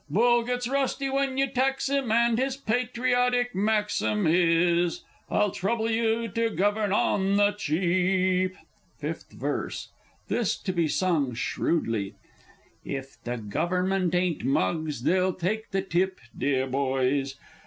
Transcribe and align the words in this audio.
Bull 0.09 0.41
gets 0.41 0.67
rusty 0.67 1.11
when 1.11 1.37
you 1.37 1.45
tax 1.45 1.87
him, 1.87 2.11
and 2.11 2.39
his 2.39 2.57
patriotic 2.57 3.53
maxim 3.53 4.25
Is, 4.25 5.01
"I'll 5.29 5.51
trouble 5.51 5.91
you 5.91 6.27
to 6.29 6.49
govern 6.49 6.91
On 6.91 7.37
the 7.37 7.51
Cheap!" 7.51 8.55
Fifth 8.97 9.31
Verse 9.33 9.89
(this 10.27 10.57
to 10.57 10.73
be 10.73 10.87
sung 10.87 11.35
shrewdly). 11.35 12.15
If 12.83 13.21
the 13.25 13.37
Gover'ment 13.37 14.15
ain't 14.15 14.43
mugs 14.43 15.03
they'll 15.03 15.33
take 15.33 15.69
the 15.69 15.83
tip, 15.83 16.19
deah 16.35 16.65
boys! 16.65 17.35